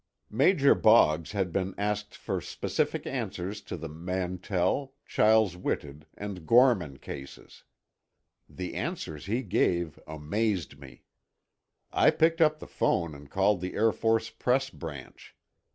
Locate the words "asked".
1.77-2.15